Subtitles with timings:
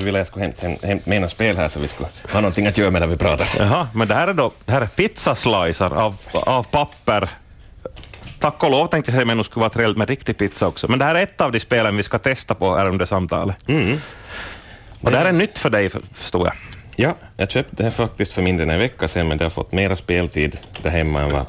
[0.00, 0.66] du ville jag skulle hämta
[1.10, 3.48] med något spel här så vi skulle ha någonting att göra medan vi pratar.
[3.58, 7.28] Jaha, men det här är då det här är pizzaslicer av, av papper.
[8.38, 10.88] Tack och lov tänkte jag säga, men det skulle vara trevligt med riktig pizza också.
[10.88, 13.56] Men det här är ett av de spelen vi ska testa på här under samtalet.
[15.00, 16.54] Och det här är nytt för dig, för- förstår jag.
[16.96, 19.50] Ja, jag köpte det här faktiskt för mindre än en vecka sedan, men det har
[19.50, 21.46] fått mera speltid där hemma än vad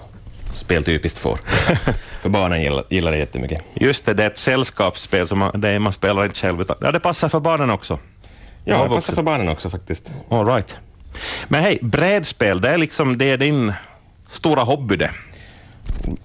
[0.54, 1.40] spel typiskt får.
[2.22, 3.64] för barnen gillar, gillar det jättemycket.
[3.74, 6.62] Just det, det är ett sällskapsspel, som man, det man spelar inte själv.
[6.62, 8.00] Utan, ja, det passar för barnen också.
[8.64, 10.14] Ja, Ja, det passar för barnen också faktiskt.
[10.30, 10.78] All right.
[11.48, 13.74] Men hej, brädspel, det är liksom det är din
[14.30, 15.12] stora hobby det.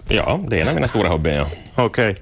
[0.09, 1.37] Ja, det är en av mina stora hobbyer.
[1.37, 1.85] Ja.
[1.85, 2.17] Okej.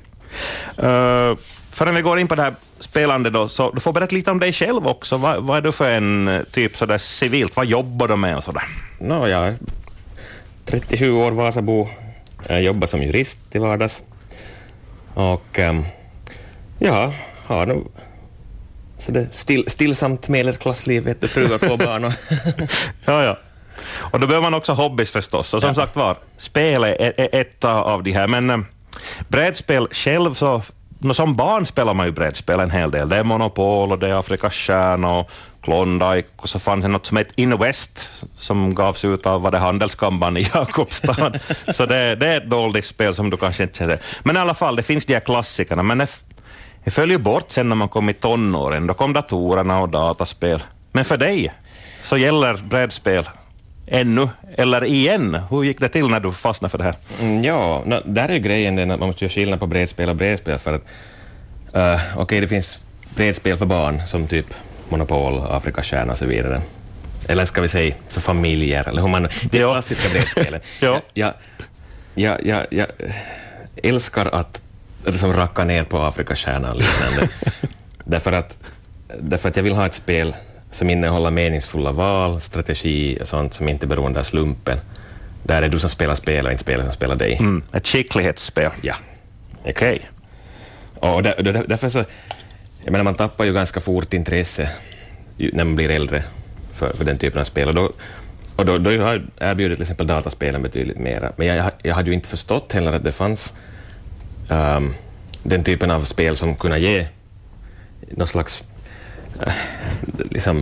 [0.79, 1.37] Uh,
[1.71, 4.41] förrän vi går in på det här spelandet då, så du får berätta lite om
[4.41, 5.17] dig själv också.
[5.17, 7.57] Vad, vad är du för en eh, typ sådär civilt?
[7.57, 8.65] Vad jobbar du med och sådär?
[9.01, 9.55] Nå, jag är
[10.65, 11.89] 37 år, Vasabo.
[12.49, 14.03] Jag jobbar som jurist till vardags.
[15.15, 15.85] Och um,
[16.79, 17.13] ja,
[17.47, 17.87] har nog
[18.99, 22.05] så det still, stillsamt medelklassliv, vet du, och två barn.
[22.05, 22.13] Och
[23.05, 23.39] Ja, ja.
[23.97, 25.55] Och då behöver man också hobbys förstås.
[25.55, 28.27] Och som sagt var, spel är, är ett av de här.
[28.27, 28.59] Men äh,
[29.29, 30.63] brädspel själv så...
[31.13, 33.09] som barn spelar man ju brädspel en hel del.
[33.09, 35.31] Det är Monopol och det är Afrikas stjärna och
[35.63, 39.59] Klondike och så fanns det något som heter Invest som gavs ut av vad det
[39.59, 41.33] Handelskammaren i Jakobstad.
[41.69, 43.99] så det, det är ett dåligt spel som du kanske inte känner.
[44.23, 45.83] Men i alla fall, det finns de här klassikerna.
[45.83, 46.01] Men
[46.85, 48.87] det, föll ju bort sen när man kom i tonåren.
[48.87, 50.63] Då kom datorerna och dataspel.
[50.93, 51.53] Men för dig
[52.03, 53.29] så gäller brädspel
[53.87, 55.39] ännu, eller igen.
[55.51, 56.95] Hur gick det till när du fastnade för det här?
[57.21, 60.09] Mm, Ja, nå, där är ju grejen den att man måste göra skillnad på brädspel
[60.09, 60.83] och brädspel för att
[61.77, 62.81] uh, okej, det finns
[63.17, 64.47] brädspel för barn som typ
[64.89, 66.61] Monopol, Afrikas stjärna och så vidare.
[67.29, 69.23] Eller ska vi säga för familjer, eller hur man...
[69.23, 70.65] Det klassiska brädspelet.
[70.81, 71.01] Ja.
[71.15, 71.33] Jag,
[72.15, 72.87] jag, jag, jag
[73.83, 74.63] älskar att
[75.13, 77.29] liksom racka ner på Afrikas stjärna och liknande.
[78.05, 78.59] därför, att,
[79.21, 80.35] därför att jag vill ha ett spel
[80.71, 84.79] som innehåller meningsfulla val, strategi och sånt som inte är beroende av slumpen.
[85.43, 87.37] Där är du som spelar spel och inte spelet som spelar dig.
[87.37, 88.71] Mm, ett skicklighetsspel.
[88.83, 88.95] Ja,
[89.65, 90.09] Okej.
[90.95, 92.05] och där, där, därför så...
[92.85, 94.71] Jag menar, man tappar ju ganska fort intresse
[95.37, 96.23] när man blir äldre
[96.73, 97.69] för, för den typen av spel.
[97.69, 97.93] Och då,
[98.57, 101.33] och då, då har erbjudit till exempel dataspelen betydligt mera.
[101.37, 103.55] Men jag, jag, hade ju inte förstått heller att det fanns
[104.49, 104.95] ehm,
[105.45, 107.07] den typen av spel som kunde ge
[108.11, 108.63] någon slags
[109.47, 109.53] eh,
[110.31, 110.59] liksom,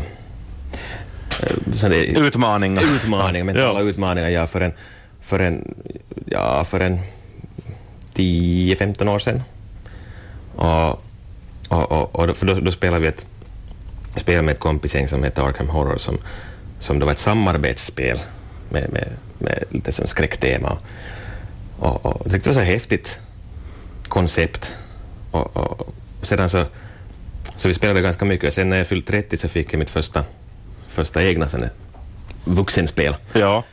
[1.43, 2.83] eh, det, Utmaningar.
[2.83, 3.87] utmaningar, mentala Ja.
[3.87, 4.73] utmaningar, ja, för en,
[5.21, 5.75] för en,
[6.27, 6.99] ja, för en
[8.15, 9.43] 10-15 år sedan.
[10.57, 10.91] Och,
[11.69, 13.27] och, och, och då, för då, spelade vi ett
[14.17, 16.19] spel med ett kompisgäng som heter Arkham Horror som,
[16.79, 18.19] som då var ett samarbetsspel
[18.71, 20.79] med, med, med lite som skräcktema.
[21.79, 23.21] Och, och, det var så häftigt
[24.13, 24.77] koncept.
[25.31, 26.65] Och, och, och sedan så,
[27.57, 28.55] så vi spelade ganska mycket.
[28.55, 30.25] Sen när jag fyllt 30 så fick jag mitt första,
[30.89, 31.71] första egna där
[32.45, 33.17] vuxenspel.
[33.33, 33.65] Ja.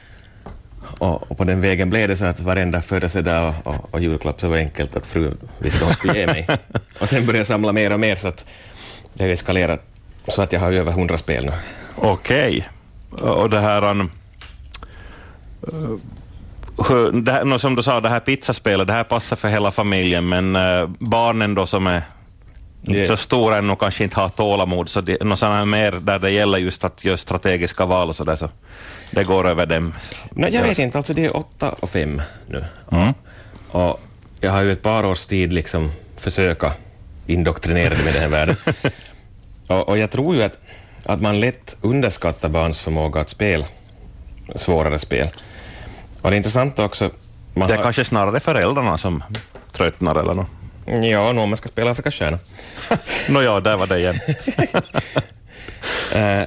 [0.97, 4.41] Och, och på den vägen blev det så att varenda födelsedag och, och, och julklapp
[4.41, 6.47] så var enkelt att fru visste vad hon skulle ge mig.
[6.99, 8.45] och sen började jag samla mer och mer så att
[9.13, 9.81] det har eskalerat
[10.27, 11.51] så att jag har över hundra spel nu.
[11.95, 12.69] Okej.
[13.11, 13.83] Och det här...
[13.83, 14.11] Um,
[16.87, 20.29] hur- det här, som du sa, det här pizzaspelet, det här passar för hela familjen,
[20.29, 22.01] men eh, barnen då som är
[22.81, 26.19] Det- så stora ännu och kanske inte har tålamod, så det, något här mer där
[26.19, 28.49] det gäller just att göra strategiska val och så där, så
[29.11, 29.93] det går över dem.
[30.31, 32.65] Nej, jag vet inte, alltså det är åtta och fem nu.
[32.91, 33.13] Mm.
[33.71, 33.99] Och
[34.39, 36.73] jag har ju ett par års tid liksom försöka
[37.27, 38.55] indoktrinera det med den här världen.
[39.67, 40.59] och, och jag tror ju att,
[41.05, 43.65] att man lätt underskattar barns förmåga att spela
[44.55, 45.27] svårare spel.
[46.21, 47.11] Och det är intressant också...
[47.53, 49.23] Man Det är har- kanske snarare föräldrarna som
[49.71, 50.47] tröttnar eller något.
[50.85, 52.39] Ja, nu om man ska spela Afrikas stjärna.
[53.29, 54.15] Nåja, där var det igen.
[56.13, 56.43] Eh,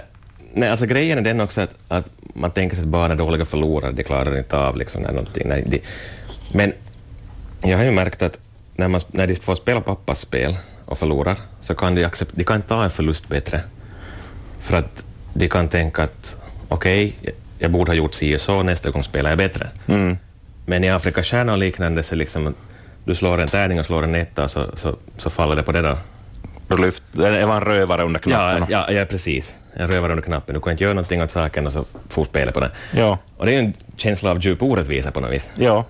[0.55, 3.45] nej, alltså grejen är den också att, att man tänker sig att barn är dåliga
[3.45, 5.49] förlorare, de klarar inte av liksom, när någonting.
[5.49, 5.81] Nej, de,
[6.53, 6.73] men
[7.63, 8.39] jag har ju märkt att
[8.77, 12.45] när, man, när de får spela pappas spel och förlorar, så kan de, accept, de
[12.45, 13.61] kan ta en förlust bättre.
[14.61, 15.05] För att
[15.35, 16.37] de kan tänka att
[16.69, 17.15] okej,
[17.63, 19.69] jag borde ha gjort si och så, nästa gång spelar jag bättre.
[19.87, 20.19] Mm.
[20.67, 22.55] Men i Afrikas stjärna och liknande så liksom,
[23.05, 25.83] du slår en tärning och slår en etta så, så, så faller det på det
[25.83, 25.97] då.
[26.69, 28.67] Då lyft, det var en rövare under knappen.
[28.69, 29.55] Ja, ja, ja, precis.
[29.75, 30.55] En rövare under knappen.
[30.55, 32.71] Du kan inte göra någonting åt saken och så får spelet på den.
[32.91, 33.19] ja.
[33.37, 35.51] Och det är en känsla av djup orättvisa på något vis.
[35.57, 35.85] Ja.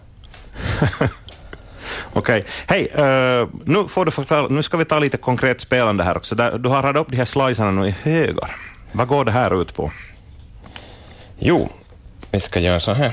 [2.12, 2.44] Okej.
[2.66, 6.34] Hej, eh, nu, får du förklara, nu ska vi ta lite konkret spelande här också.
[6.34, 8.56] Du har radat upp de här slicerna nu i högar.
[8.92, 9.92] Vad går det här ut på?
[11.44, 11.68] Jo,
[12.30, 13.12] vi ska göra så här.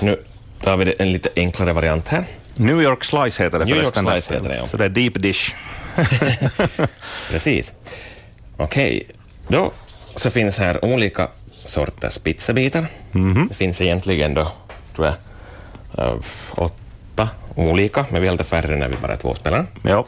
[0.00, 0.22] Nu
[0.60, 2.24] tar vi en lite enklare variant här.
[2.54, 3.94] New York Slice heter det New York.
[3.94, 4.66] Slice heter det, ja.
[4.66, 5.54] Så det är deep dish.
[7.30, 7.72] Precis.
[8.56, 9.06] Okej,
[9.48, 9.72] Då
[10.16, 12.86] så finns här olika sorters pizzabitar.
[13.48, 14.52] Det finns egentligen då,
[14.94, 15.16] tror jag,
[16.06, 16.20] eh,
[16.54, 19.66] åtta olika, men vi har lite färre när vi bara är två spelare.
[19.82, 20.04] Ja.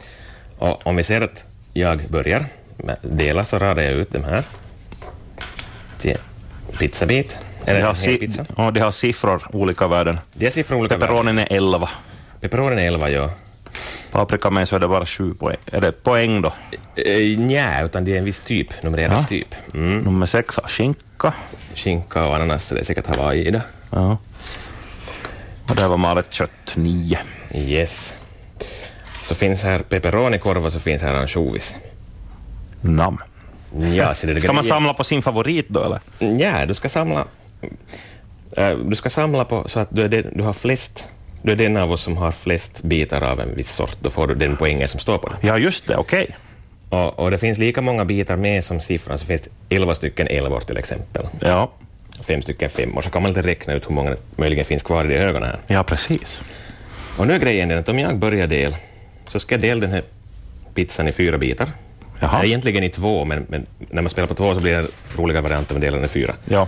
[0.57, 2.45] Och om vi ser att jag börjar
[2.77, 4.43] med dela så radar jag ut de här
[6.01, 6.17] till
[6.79, 7.39] pizzabit.
[7.65, 8.45] De Eller har, en hel si- pizza.
[8.57, 10.19] ja, de har siffror, olika värden.
[10.33, 11.07] Det är siffror olika värden.
[11.07, 11.89] Pepperonin är 11.
[12.41, 13.29] Pepperonin är 11, ja.
[14.11, 15.57] Paprika med så är det bara 7 poäng.
[15.65, 16.53] Är det poäng då?
[16.95, 19.23] Eh, Nja, utan det är en viss typ, numrerad Ja.
[19.23, 19.55] typ.
[19.73, 19.99] Mm.
[19.99, 21.33] Nummer 6 har skinka.
[21.75, 23.59] Skinka och ananas, så det är säkert Hawaii då.
[23.89, 24.17] Ja.
[25.69, 27.19] Och där var malet kött 9.
[27.55, 28.17] Yes.
[29.23, 31.75] Så finns här pepperonikorv och så finns här ansjovis.
[32.81, 33.17] Namn.
[33.95, 35.99] Ja, så det Ska man samla på sin favorit då eller?
[36.39, 37.25] Ja, du ska samla...
[38.57, 41.07] eh, Du ska samla på så att du är, den, du har flest...
[41.41, 43.97] Du är den av oss som har flest bitar av en viss sort.
[44.01, 45.37] Då får du den poängen som står på den.
[45.41, 46.27] Ja, just det, okej.
[46.89, 50.27] Och, och det finns lika många bitar med som siffran, så finns det 11 stycken
[50.27, 51.25] elvor till exempel.
[51.41, 51.71] Ja.
[52.23, 55.05] Fem stycken femmor, så kan man lite räkna ut hur många det möjligen finns kvar
[55.05, 55.59] i de ögonen här.
[55.75, 56.41] ja, precis.
[57.17, 58.75] Och nu är grejen den att om jag börjar del,
[59.27, 60.03] så ska jag dela den här
[60.73, 61.67] pizzan i fyra bitar.
[62.19, 62.37] Jaha.
[62.39, 64.87] Nej, Egentligen i två, men, men när man spelar på två så blir det en
[65.15, 66.35] roligare variant om man delar den i fyra.
[66.45, 66.67] Ja.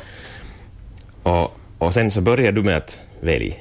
[1.24, 3.54] Och, och sen så börjar du med att välja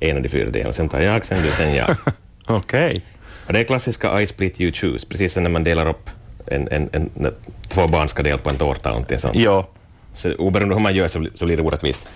[0.00, 1.96] en av de fyra delarna, sen tar jag, sen du, sen jag.
[2.46, 3.02] Okej.
[3.46, 6.10] Och det är klassiska I split you choose, precis som när man delar upp
[6.46, 7.32] en, en, en, när
[7.68, 9.36] två barn ska dela på en tårta eller någonting sånt.
[9.36, 9.68] Ja.
[10.14, 12.08] Så oberoende hur man gör så, blir- så blir det orättvist.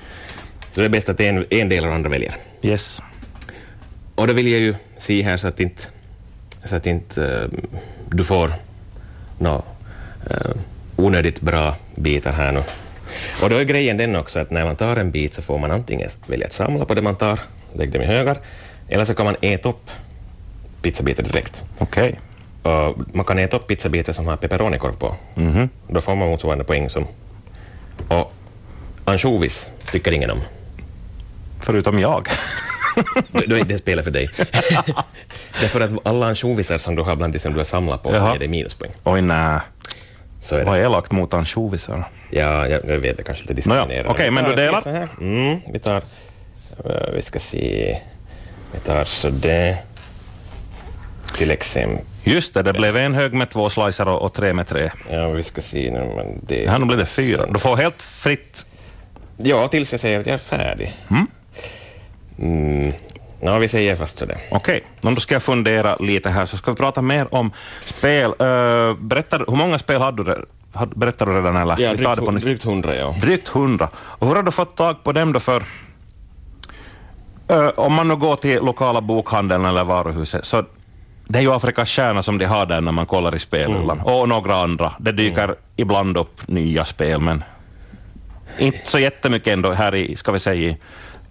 [0.73, 2.35] Så det är bäst att en, en delar och andra väljer.
[2.63, 3.03] Yes.
[4.15, 5.83] Och då vill jag ju se här så att inte,
[6.65, 7.61] så att inte eh,
[8.11, 8.51] du får
[9.43, 9.65] nå
[10.31, 10.57] eh,
[10.97, 12.63] onödigt bra bitar här nu.
[13.43, 15.71] Och då är grejen den också att när man tar en bit så får man
[15.71, 17.41] antingen välja att samla på det man tar,
[17.73, 18.39] lägga dem i högar,
[18.89, 19.91] eller så kan man äta upp
[20.83, 21.63] pizzabitar direkt.
[21.79, 22.21] Okej.
[22.63, 25.17] Och man kan äta upp pizzabitar som har pepperonikorv på.
[25.35, 25.69] Mhm.
[25.89, 27.07] Då får man motsvarande poäng som...
[28.09, 28.33] Och
[29.05, 30.41] ansjovis tycker ingen om.
[31.61, 32.29] Förutom jag.
[33.47, 34.31] Då är det spelet för dig.
[35.61, 38.17] Därför att alla ansjovisar som du har bland de som du har samlat på så
[38.17, 38.33] Jaha.
[38.33, 38.91] ger det minuspoäng.
[39.05, 39.61] Oj, nej.
[40.41, 40.85] Så är Vad det.
[40.85, 42.05] elakt mot ansjovisar.
[42.31, 44.05] Ja, jag, jag vet, det kanske lite diskriminerande.
[44.09, 44.81] okej, Vi men du delar?
[44.81, 44.89] så.
[45.21, 45.97] Mm, vi tar...
[46.85, 47.97] eh, vi ska se...
[48.73, 49.79] Vi tar så det...
[51.37, 52.05] Till exempel...
[52.25, 54.91] Just det, det blev en hög med två slicer och, och tre med tre.
[55.11, 56.71] Ja, vi ska se nu, men det...
[56.71, 57.47] Här nu blir det fyra.
[57.47, 58.65] Du får helt fritt.
[59.37, 60.95] Ja, tills jag säger att jag är färdig.
[61.11, 61.27] Mm.
[62.43, 62.93] Mm.
[63.41, 64.39] Ja, vi säger fast så det.
[64.51, 65.15] Okej, okay.
[65.15, 67.53] då ska jag fundera lite här, så ska vi prata mer om
[67.85, 68.31] spel.
[68.31, 70.45] Uh, berättar, hur många spel hade du,
[70.95, 71.57] berättar du redan?
[71.57, 71.81] Eller?
[71.81, 73.17] Ja, drygt, på drygt hundra, ja.
[73.21, 73.89] Drygt hundra.
[73.95, 75.63] Och hur har du fått tag på dem då för...
[77.49, 80.65] Eh, om man nu går till lokala bokhandeln eller varuhuset, så
[81.29, 84.01] det är ju Afrikas stjärna som de har där när man kollar i spelhyllan.
[84.01, 84.93] Och några andra.
[84.99, 87.45] Det dyker ibland upp nya spel, men
[88.59, 90.77] inte så jättemycket ändå här i, ska vi säga,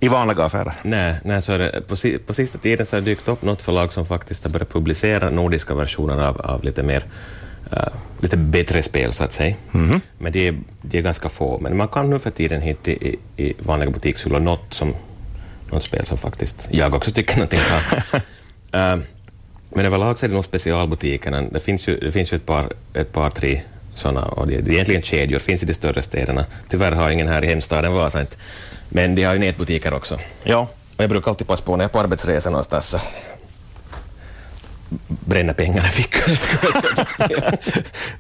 [0.02, 0.74] i, vanliga affärer.
[0.84, 1.82] Nej, nej så är det.
[1.88, 1.96] På,
[2.28, 5.30] på sista tiden så har det dykt upp något förlag som faktiskt har börjat publicera
[5.30, 7.04] nordiska versioner av, av lite mer
[7.72, 9.56] eh, lite bättre spel, så att säga.
[10.18, 11.60] Men de är, de är ganska få.
[11.60, 14.94] Men man kan nu för tiden hitta i, i vanliga butikshyllor något, som,
[15.72, 18.22] något spel som faktiskt jag också tycker någonting kan.
[18.74, 18.98] Eh,
[19.70, 21.42] men överlag så är det nog specialbutikerna.
[21.42, 23.62] Det finns ju, det finns ju ett, par, ett par, tre
[23.94, 26.46] sådana, och det, det är egentligen kedjor, finns i de större städerna.
[26.70, 28.36] Tyvärr har ingen här i hemstaden Vasa, inte.
[28.94, 30.20] Men de har ju nätbutiker också.
[30.44, 30.60] Ja,
[30.98, 33.00] Och jag brukar alltid passa på när jag är på arbetsresa någonstans så
[35.08, 36.36] bränna pengarna i fickan.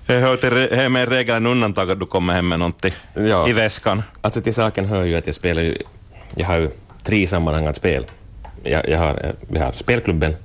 [0.05, 2.93] det hör till det är mer regel än undantag att du kommer hem med någonting
[3.13, 3.49] Ja.
[3.49, 4.03] i väskan.
[4.21, 5.77] alltså till saken hör ju att jag spelar ju,
[6.35, 6.69] jag har ju
[7.03, 8.05] tre sammanhangande spel.
[8.63, 10.35] Jag, jag har, eh, vi har spelklubben,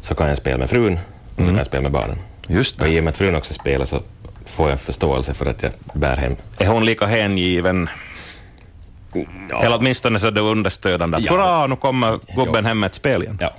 [0.00, 2.18] så kan jag spela med frun och så kan jag spela med barnen.
[2.48, 4.02] Just Och i och med att frun också spelar så
[4.44, 6.36] får jag en förståelse för att jag bär hem.
[6.58, 7.88] Är hon lika hängiven?
[9.62, 11.18] Eller åtminstone så är det understödande.
[11.20, 11.32] Ja.
[11.32, 13.38] Hurra, nu kommer gubben hem med ett spel igen.
[13.40, 13.54] Ja.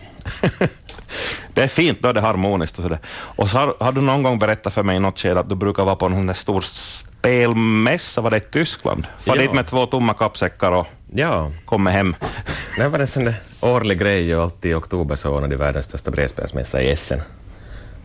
[1.54, 3.00] det är fint, då är det harmoniskt och sådär.
[3.10, 5.56] Och så har, har du någon gång berättat för mig i något skede att du
[5.56, 9.08] brukar vara på en stor spelmässa, var det i Tyskland?
[9.26, 9.42] Var Ja.
[9.42, 12.16] dit med två tomma kappsäckar och ja, kommer hem.
[12.78, 16.12] det var en sån årlig grej och alltid i oktober så ordnade de världens största
[16.12, 17.20] brädspelsmässa i Essen.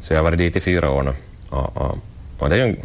[0.00, 1.12] Så jag har varit dit i fyra år nu.
[1.50, 1.98] Och, och,
[2.38, 2.76] och det är ju,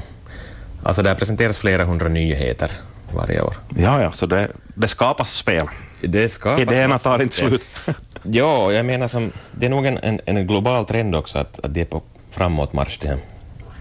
[0.84, 2.72] alltså där presenteras flera hundra nyheter
[3.14, 3.56] varje år.
[3.76, 5.68] Ja, ja, så det, det skapas spel.
[6.02, 7.50] Det skapas Idéerna tar inte spel.
[7.50, 7.66] slut.
[8.24, 11.74] Ja, jag menar som, det är nog en, en, en global trend också att, att
[11.74, 13.20] det är på framåtmarsch, de här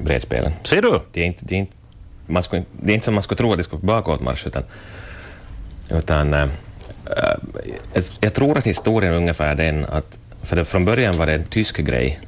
[0.00, 0.52] brädspelen.
[0.64, 1.00] Ser du?
[1.12, 1.72] Det är inte, det är inte,
[2.26, 4.62] man skulle, det är inte som man skulle tro att det skulle bakåtmarsch, utan,
[5.90, 6.48] utan äh,
[7.94, 11.34] jag, jag tror att historien är ungefär den att, för det, från början var det
[11.34, 12.20] en tysk grej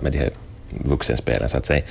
[0.00, 0.30] med de här
[0.70, 1.84] vuxenspelen, så att säga.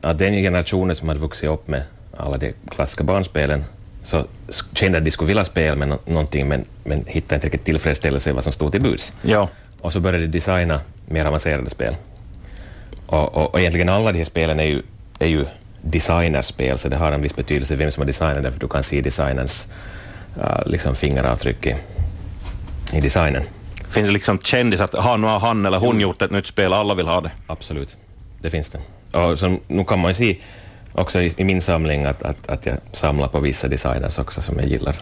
[0.00, 1.82] Att den generationen som hade vuxit upp med
[2.16, 3.64] alla de klassiska barnspelen,
[4.02, 4.24] så
[4.72, 8.32] kände att de skulle vilja spela med någonting, men, men hittade inte riktigt tillfredsställelse i
[8.32, 9.12] vad som stod till buds.
[9.22, 9.48] Ja.
[9.80, 11.96] Och så började de designa mer avancerade spel.
[13.06, 14.82] Och, och, och egentligen alla de här spelen är ju,
[15.18, 15.44] är ju
[15.82, 18.82] designerspel, så det har en viss betydelse vem som har designat det, för du kan
[18.82, 19.68] se designens
[20.36, 21.76] uh, liksom fingeravtryck i,
[22.92, 23.42] i designen.
[23.90, 26.72] Finns det liksom kändis att ha, nu har han eller hon gjort ett nytt spel,
[26.72, 27.30] alla vill ha det?
[27.46, 27.96] Absolut,
[28.40, 28.80] det finns det.
[29.18, 30.36] Och så, nu kan man ju se
[30.92, 34.58] också i, i min samling att, att, att jag samlar på vissa designers också som
[34.58, 34.96] jag gillar.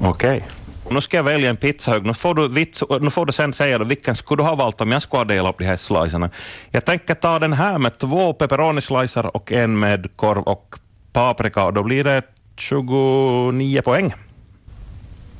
[0.00, 0.36] Okej.
[0.36, 0.48] Okay.
[0.90, 2.06] Nu ska jag välja en pizzahög.
[2.06, 4.80] Nu får du, vits, nu får du sen säga då, vilken skulle du ha valt
[4.80, 6.30] om jag skulle ha delat upp de här slicerna.
[6.70, 10.78] Jag tänker ta den här med två pepperoni-slicer och en med korv och
[11.12, 11.70] paprika.
[11.70, 12.22] Då blir det
[12.56, 14.14] 29 poäng.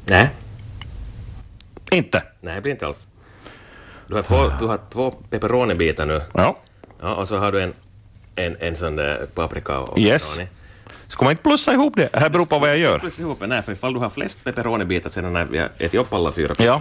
[0.06, 0.30] Nej.
[1.90, 2.22] Inte?
[2.40, 3.06] Nej, det blir inte alls.
[4.06, 6.20] Du har två, du har två pepperoni-bitar nu.
[6.34, 6.56] Ja.
[7.00, 7.14] ja.
[7.14, 7.74] Och så har du en,
[8.36, 10.30] en, en sån där paprika och yes.
[10.30, 10.48] pepperoni.
[11.08, 12.08] Ska man inte plussa ihop det?
[12.12, 12.98] Här beror på vad jag gör.
[12.98, 16.12] Plussa ihop nej, för ifall du har flest pepperoni-bitar sedan när vi har ätit upp
[16.12, 16.80] alla fyra Ja.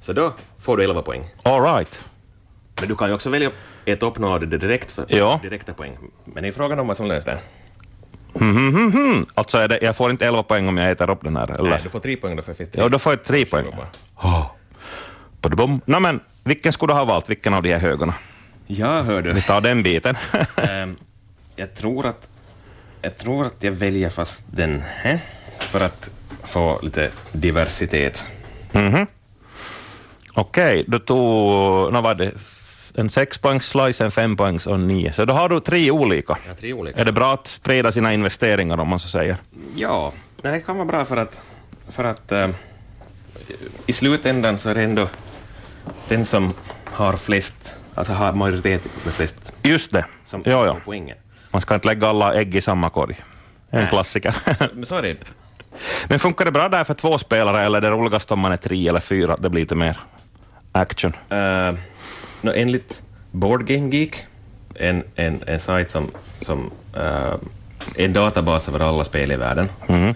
[0.00, 1.24] så då får du 11 poäng.
[1.42, 2.00] All right.
[2.80, 5.40] Men du kan ju också välja att äta upp något av det direkt för Ja.
[5.42, 5.96] direkta poäng.
[6.24, 7.40] Men det är frågan om vad som löser det.
[8.38, 9.26] Hmm, hmm, hmm, hmm.
[9.34, 11.70] Alltså, är det, jag får inte 11 poäng om jag äter upp den här, eller?
[11.70, 13.66] Nej, du får tre poäng då för finns det Ja, då får jag tre poäng.
[14.16, 14.46] Oh.
[15.40, 15.80] Badabum.
[15.84, 17.30] Nå, men vilken skulle du ha valt?
[17.30, 18.14] Vilken av de här högarna?
[18.66, 19.32] Ja, hör du.
[19.32, 20.16] Vi tar den biten.
[20.56, 20.96] Ehm,
[21.56, 22.28] jag tror att
[23.02, 25.20] jag tror att jag väljer fast den här
[25.58, 26.10] för att
[26.44, 28.24] få lite diversitet.
[28.72, 29.06] Mhm.
[30.34, 32.32] Okej, du tog, nå var det,
[32.94, 35.12] en sexpoängs slice, en fempoängs och en nio.
[35.12, 36.38] Så då har du tre olika.
[36.48, 37.00] Har tre olika.
[37.00, 39.36] Är det bra att sprida sina investeringar om man så säger?
[39.74, 41.40] Ja, det kan vara bra för att,
[41.88, 42.48] för att eh,
[43.86, 45.08] i slutändan så är det ändå
[46.08, 46.52] den som
[46.90, 50.04] har flest, alltså har majoritet med flest Just det.
[50.24, 50.76] som, Jo, jo.
[50.84, 51.16] poängen.
[51.50, 53.16] Man ska inte lägga alla ägg i samma korg.
[53.70, 53.88] En Nej.
[53.90, 54.34] klassiker.
[54.58, 55.16] Så, men så är det.
[56.08, 58.56] Men funkar det bra där för två spelare eller är det roligast om man är
[58.56, 59.36] tre eller fyra?
[59.36, 60.00] Det blir lite mer
[60.72, 61.12] action.
[61.32, 61.74] Uh,
[62.40, 64.24] no, enligt Board Game Geek,
[64.74, 67.34] en, en, en sajt som, som uh,
[67.96, 70.14] en databas över alla spel i världen, Mhm.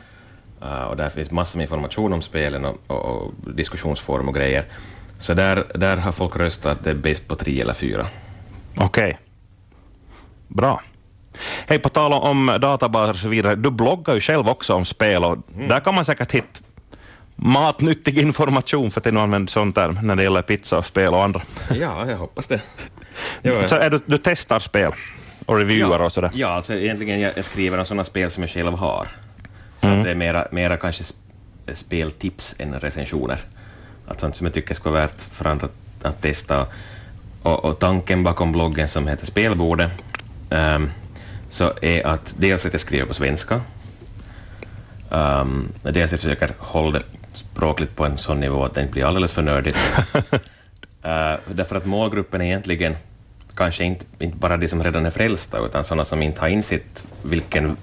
[0.63, 4.65] Uh, och där finns massor med information om spelen och, och, och diskussionsforum och grejer.
[5.19, 8.07] Så där, där har folk röstat att det är bäst på tre eller fyra.
[8.77, 9.19] Okej.
[10.49, 10.83] Bra.
[11.67, 15.25] Hej, på tal om databaser och så vidare, du bloggar ju själv också om spel
[15.25, 16.61] och där kan man säkert hitta
[17.37, 21.25] matnyttig information för att nu använder sånt där när det gäller pizza och spel och
[21.25, 21.43] andra.
[21.71, 22.61] Ja, jag hoppas det.
[23.43, 24.93] Jo, Så är du, du testar spel
[25.47, 26.31] och reviewar och sådär?
[26.35, 29.07] Ja, alltså egentligen jag, jag skriver om sådana spel som jag själv har.
[29.79, 30.03] Så Mm.
[30.05, 33.39] det är mera, mera kanske sp- speltips än recensioner.
[34.07, 35.69] Att sånt som jag tycker skulle vara värt för andra
[36.03, 36.67] att testa.
[37.43, 39.91] Och, och tanken bakom bloggen som heter Spelbordet
[40.51, 40.91] ehm,
[41.49, 43.61] så är att dels att jag skriver på svenska,
[45.11, 49.05] um, dels jag försöker hålla det språkligt på en sån nivå att det inte blir
[49.05, 49.77] alldeles för nördigt.
[51.05, 52.97] Uh, därför att målgruppen är egentligen
[53.55, 57.05] kanske inte, inte bara de som redan är frälsta, utan sådana som inte har insett
[57.23, 57.77] vilken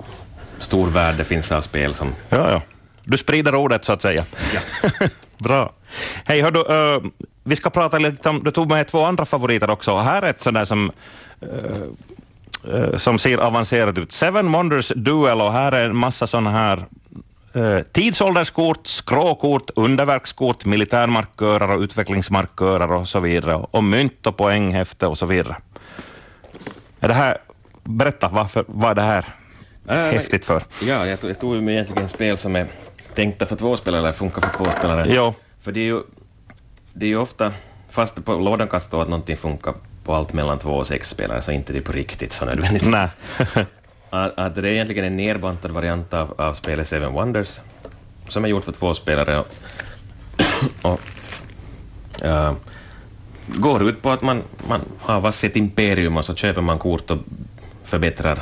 [0.59, 2.07] stor värld det finns av spel som...
[2.29, 2.61] Ja, ja.
[3.03, 4.25] Du sprider ordet så att säga.
[5.43, 5.71] Bra.
[6.25, 7.11] Hej, hör du, uh,
[7.43, 9.97] vi ska prata lite om, du tog med två andra favoriter också.
[9.97, 10.91] Här är ett sånt som,
[11.43, 14.11] uh, uh, som ser avancerat ut.
[14.11, 16.85] Seven Wonders Duel och här är en massa sådana här
[17.91, 23.55] tidsålderskort, skråkort, underverkskort, militärmarkörer och utvecklingsmarkörer och så vidare.
[23.55, 25.55] Och mynt och poänghäfte och så vidare.
[26.99, 27.37] Är det här,
[27.83, 29.25] berätta, varför, vad är det här
[29.87, 30.63] Äh, häftigt för?
[30.83, 32.67] Ja, jag tog, jag tog med egentligen spel som är
[33.15, 35.05] tänkta för två spelare, eller funkar för två spelare.
[35.07, 35.33] Jo.
[35.61, 36.01] För det är ju,
[36.93, 37.51] det är ju ofta,
[37.89, 41.41] fast på lådan kan stå att någonting funkar på allt mellan två och sex spelare,
[41.41, 42.91] så är inte det på riktigt så nödvändigtvis.
[42.91, 43.07] Nej.
[44.09, 47.59] att, att det är egentligen en nerbantad variant av, av spelet Seven Wonders,
[48.27, 49.39] som är gjort för två spelare.
[49.39, 49.47] Och,
[50.91, 50.99] och,
[52.21, 52.55] ja,
[53.47, 57.17] går ut på att man, man har varsitt imperium och så köper man kort och
[57.83, 58.39] förbättrar,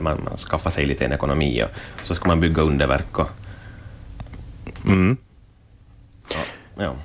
[0.00, 3.30] man, man skaffar sig lite en ekonomi och så ska man bygga underverk och
[4.86, 5.16] Mm.
[6.28, 6.36] ja,
[6.76, 6.96] ja.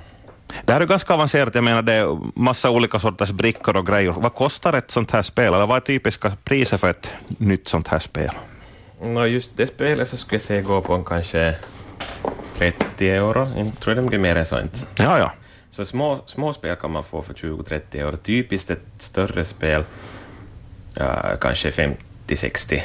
[0.64, 1.54] Det här är ganska avancerat.
[1.54, 4.10] Jag menar, det är massa olika sorters brickor och grejer.
[4.10, 5.54] Vad kostar ett sånt här spel?
[5.54, 8.30] Eller vad är typiska priset för ett nytt sånt här spel?
[9.02, 11.54] No, just det spelet så skulle jag säga gå på en kanske
[12.54, 13.48] 30 euro.
[13.56, 14.78] Jag tror det blir mer än så inte.
[14.94, 15.32] Ja, ja.
[15.70, 18.16] Så små, små spel kan man få för 20-30 euro.
[18.16, 19.84] Typiskt ett större spel
[20.94, 21.70] ja, kanske
[22.28, 22.80] 50-60.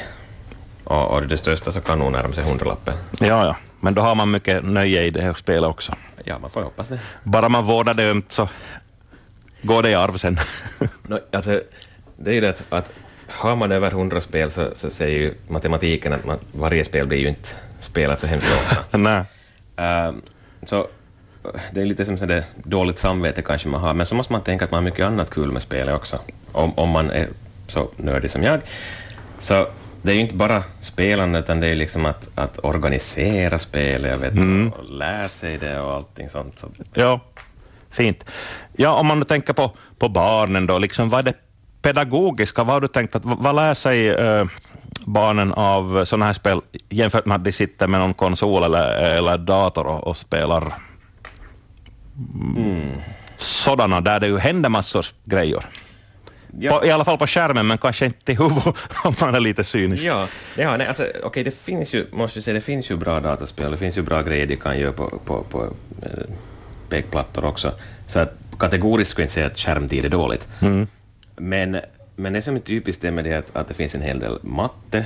[0.84, 2.94] Och, och det största så kan nog närma sig hundralappen.
[3.20, 3.56] ja, ja.
[3.80, 5.92] Men då har man mycket nöje i det här spelet också.
[6.24, 7.00] Ja, man får hoppas det.
[7.24, 8.48] Bara man vårdar det ömt så
[9.62, 10.38] går det i arv sen.
[11.02, 11.60] No, alltså,
[12.16, 12.92] det är ju det att, att
[13.28, 17.18] har man över 100 spel så, så säger ju matematiken att man, varje spel blir
[17.18, 18.98] ju inte spelat så hemskt ofta.
[18.98, 19.24] Nej.
[19.76, 20.22] Ehm,
[20.62, 20.88] så
[21.72, 24.64] det är lite som sådär dåligt samvete kanske man har, men så måste man tänka
[24.64, 26.18] att man har mycket annat kul med spelet också,
[26.52, 27.28] om, om man är
[27.66, 28.60] så nördig som jag.
[29.38, 29.66] Så
[30.02, 34.18] det är ju inte bara spelande, utan det är liksom att, att organisera spelet, jag
[34.18, 34.32] vet,
[34.74, 36.58] och lära sig det och allting sånt.
[36.58, 37.20] Så, Ja,
[37.90, 38.24] fint.
[38.76, 41.34] Ja, om man nu tänker på, på barnen då, liksom, vad är det
[41.82, 42.64] pedagogiska?
[42.64, 44.44] Vad har du tänkt att, vad lär sig eh,
[45.04, 49.38] barnen av sådana här spel jämfört med att de sitter med någon konsol eller, eller
[49.38, 50.74] dator och, och spelar
[52.56, 52.92] mm.
[53.36, 55.64] sådana där det ju händer massor grejer?
[56.58, 56.78] Ja.
[56.78, 58.64] På, I alla fall på skärmen, men kanske inte i huvudet
[59.04, 60.04] om man är lite cynisk.
[60.04, 63.20] Ja, ja nej, alltså, okej, det finns ju, måste jag säga, det finns ju bra
[63.20, 65.64] dataspel, det finns ju bra grejer de kan göra på, på, på
[66.02, 66.34] eh,
[66.88, 67.72] pekplattor också.
[68.06, 70.48] Så att kategoriskt skulle jag inte säga att skärmtid är dåligt.
[71.36, 71.80] Men,
[72.16, 74.38] men det som är typiskt är med det att, att det finns en hel del
[74.42, 75.04] matte,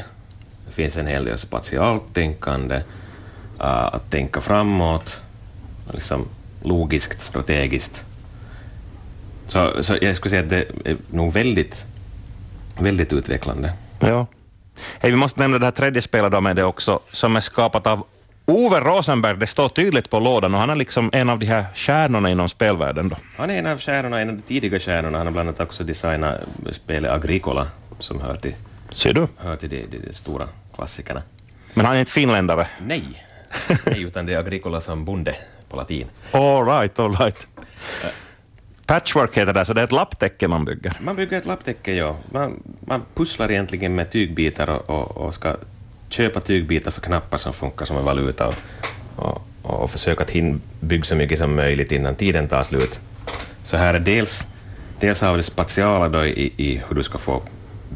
[0.66, 5.20] det finns en hel del spatialt tänkande, uh, att tänka framåt,
[5.92, 6.28] liksom
[6.62, 8.04] logiskt, strategiskt.
[9.52, 11.84] Så, så jag skulle säga att det är nog väldigt,
[12.78, 13.72] väldigt utvecklande.
[14.00, 14.26] Ja.
[14.98, 17.86] Hej, vi måste nämna det här tredje spelet då med det också, som är skapat
[17.86, 18.06] av
[18.46, 19.36] Ove Rosenberg.
[19.36, 22.48] Det står tydligt på lådan och han är liksom en av de här stjärnorna inom
[22.48, 23.08] spelvärlden.
[23.08, 23.16] Då.
[23.36, 25.18] Han är en av stjärnorna, en av de tidiga stjärnorna.
[25.18, 26.40] Han har bland annat också designat
[26.70, 27.66] spelet Agricola,
[27.98, 28.54] som hör till,
[28.94, 29.28] Ser du?
[29.36, 31.22] hör till de, de, de stora klassikerna.
[31.74, 32.66] Men han är inte finländare.
[32.86, 33.02] Nej,
[33.86, 35.36] Nej utan det är Agricola som bonde
[35.68, 36.06] på latin.
[36.30, 37.46] All right, all right.
[38.86, 40.96] Patchwork heter det, så det är ett lapptäcke man bygger.
[41.00, 42.16] Man bygger ett lapptäcke, ja.
[42.30, 45.56] Man, man pusslar egentligen med tygbitar och, och, och ska
[46.08, 48.54] köpa tygbitar för knappar som funkar som en valuta och,
[49.16, 53.00] och, och försöka att hinna bygga så mycket som möjligt innan tiden tar slut.
[53.64, 54.48] Så här är dels,
[55.00, 57.42] dels har vi det spatiala då i, i hur du ska få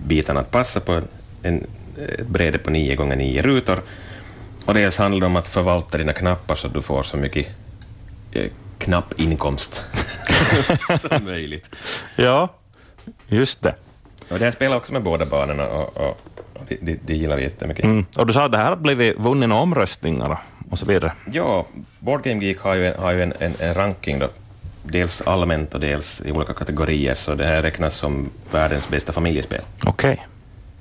[0.06, 1.02] bitarna att passa på
[1.42, 1.66] en,
[2.18, 3.82] ett bräde på 9 gånger 9 rutor.
[4.64, 7.46] Och dels handlar det om att förvalta dina knappar så att du får så mycket
[8.32, 9.84] eh, knappinkomst
[10.98, 11.76] som möjligt.
[12.16, 12.48] Ja,
[13.28, 13.74] just det.
[14.28, 16.20] Och det här spelar också med båda barnen och, och,
[16.52, 17.84] och det, det, det gillar vi jättemycket.
[17.84, 18.06] Mm.
[18.16, 20.38] Och du sa att det här har blivit några omröstningar
[20.70, 21.12] och så vidare.
[21.32, 21.66] Ja,
[21.98, 24.28] Board Game Geek har ju, en, har ju en, en, en ranking då,
[24.82, 29.60] dels allmänt och dels i olika kategorier, så det här räknas som världens bästa familjespel.
[29.84, 30.26] Okej.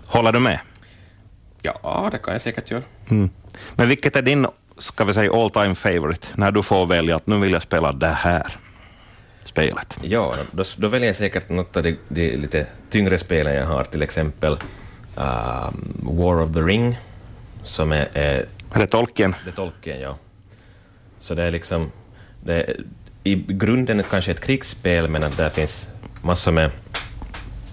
[0.06, 0.60] Håller du med?
[1.62, 2.84] Ja, det kan jag säkert göra.
[3.10, 3.30] Mm.
[3.76, 7.28] Men vilket är din, ska vi säga, all time favorite, när du får välja att
[7.28, 8.58] nu vill jag spela det här
[9.56, 9.98] spelet?
[10.02, 13.84] Ja, då, då väljer jag säkert något av de, de lite tyngre spelen jag har,
[13.84, 14.58] till exempel
[15.16, 16.98] um, War of the Ring,
[17.64, 19.36] som är, är Är det Tolkien?
[19.46, 20.18] Det är Tolkien, ja.
[21.18, 21.92] Så det är liksom...
[22.44, 22.76] Det är,
[23.24, 25.88] I grunden kanske ett krigsspel, men att där finns
[26.22, 26.72] massor med,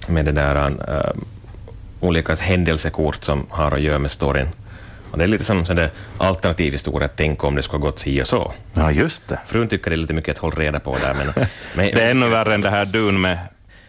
[0.08, 1.20] med det där, äh,
[2.00, 4.48] olika händelsekort som har att göra med storyn.
[5.12, 8.22] Och det är lite som sådär alternativ historia, tänk om det skulle ha gått si
[8.22, 8.52] och så.
[8.74, 9.40] Ja, just det.
[9.46, 11.26] Frun tycker det är lite mycket att hålla reda på där, men...
[11.76, 13.38] men Det är ännu värre än det här Dune med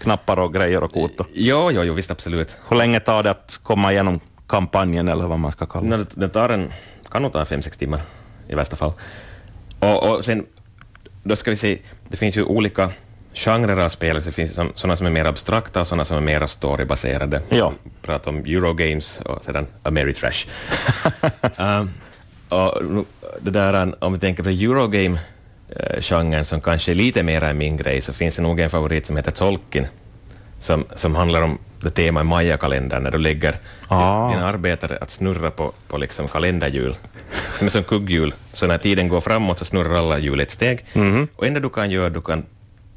[0.02, 1.20] knappar och grejer och kort.
[1.20, 2.58] och- Jo, jo, jo, visst absolut.
[2.70, 5.98] Hur länge tar det att komma igenom kampanjen, eller vad man ska kalla det?
[5.98, 6.72] No, det, det tar en,
[7.12, 8.02] kan nog ta fem, sex timmar
[8.48, 8.94] i värsta fall.
[9.80, 10.46] Och, och sen,
[11.24, 11.78] då ska vi se,
[12.10, 12.90] det finns ju olika
[13.34, 16.18] genrer av spel, så det finns som, sådana som är mer abstrakta och sådana som
[16.18, 17.42] är mer storybaserade.
[17.50, 17.74] Ja.
[18.08, 20.46] Vi om Eurogames och sedan Ameritrash.
[21.58, 21.90] um,
[22.50, 23.04] och nu,
[23.42, 28.02] det där, om vi tänker på Eurogame-genren som kanske är lite mer är min grej,
[28.02, 29.88] så finns det nog en favorit som heter Tolkien,
[30.60, 33.56] som, som handlar om det tema i Maya-kalendern, när du lägger
[33.88, 34.30] Ah.
[34.30, 36.96] dina arbetare att snurra på, på liksom kalenderhjul,
[37.54, 38.34] som är som kugghjul.
[38.52, 40.86] Så när tiden går framåt så snurrar alla hjul ett steg.
[41.36, 42.46] Och enda du kan göra, du kan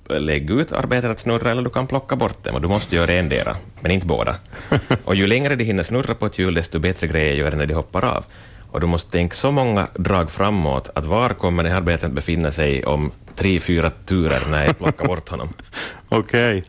[0.09, 3.13] lägga ut arbetare att snurra eller du kan plocka bort dem och du måste göra
[3.13, 4.37] endera, men inte båda.
[5.05, 7.67] Och ju längre de hinner snurra på ett hjul, desto bättre grejer gör det när
[7.67, 8.25] de hoppar av.
[8.71, 12.51] Och du måste tänka så många drag framåt, att var kommer den här arbetaren befinna
[12.51, 15.49] sig om tre, fyra turer när jag plockar bort honom?
[16.09, 16.65] Okej.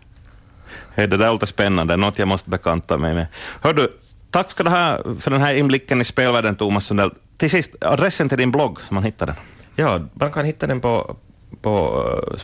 [0.96, 3.28] Hej, det där låter spännande, något jag måste bekanta mig med.
[3.62, 3.94] Hör du,
[4.32, 7.12] tack ska du ha för den här inblicken i spelvärlden, Thomas Sundell.
[7.38, 9.36] Till sist, adressen till din blogg, så man hittar den.
[9.76, 11.16] Ja, man kan hitta den på,
[11.62, 12.38] på uh,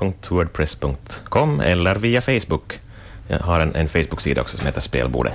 [0.00, 2.80] spelbordet.wordpress.com eller via Facebook.
[3.28, 5.34] Jag har en, en Facebook-sida också som heter Spelbordet.